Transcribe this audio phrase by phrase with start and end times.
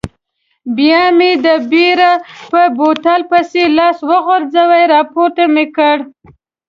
[0.77, 1.99] بیا مې د بیر
[2.51, 5.97] په بوتل پسې لاس وروغځاوه، راپورته مې کړ.